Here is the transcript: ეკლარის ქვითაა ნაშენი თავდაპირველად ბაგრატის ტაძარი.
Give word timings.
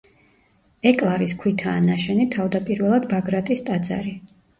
ეკლარის 0.91 1.35
ქვითაა 1.43 1.83
ნაშენი 1.89 2.25
თავდაპირველად 2.37 3.05
ბაგრატის 3.13 3.63
ტაძარი. 3.69 4.15